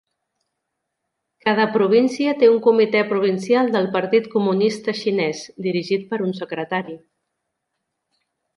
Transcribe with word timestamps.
Cada 1.47 1.67
província 1.75 2.33
té 2.39 2.49
un 2.53 2.57
comitè 2.67 3.03
provincial 3.11 3.69
del 3.77 3.91
Partit 3.97 4.31
Comunista 4.37 4.97
Xinès, 5.03 5.43
dirigit 5.69 6.09
per 6.15 6.21
un 6.31 6.35
secretari. 6.43 6.97